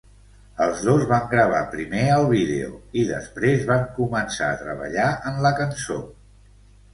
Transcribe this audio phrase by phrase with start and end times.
[0.65, 5.53] Els dos van gravar primer el vídeo i després van començar a treballar en la
[5.63, 6.01] cançó.